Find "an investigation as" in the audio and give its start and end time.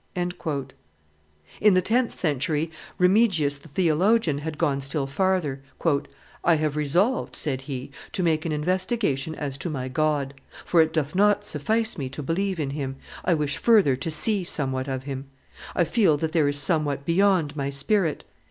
8.43-9.59